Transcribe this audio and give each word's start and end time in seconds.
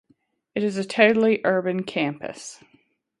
It 0.55 0.63
is 0.63 0.77
a 0.77 0.83
totally 0.83 1.41
urban 1.43 1.83
campus. 1.83 2.59